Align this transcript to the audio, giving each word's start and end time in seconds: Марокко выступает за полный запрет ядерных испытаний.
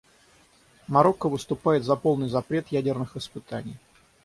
Марокко 0.87 1.29
выступает 1.29 1.83
за 1.83 1.95
полный 1.95 2.27
запрет 2.27 2.69
ядерных 2.69 3.15
испытаний. 3.17 3.77